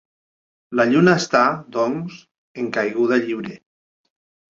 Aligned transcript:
La 0.77 0.85
Lluna 0.93 1.11
està, 1.19 1.41
doncs, 1.75 2.15
en 2.63 2.71
caiguda 2.79 3.21
lliure. 3.27 3.55